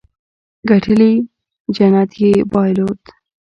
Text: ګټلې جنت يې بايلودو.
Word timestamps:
ګټلې 0.69 1.11
جنت 1.75 2.11
يې 2.21 2.33
بايلودو. 2.51 2.89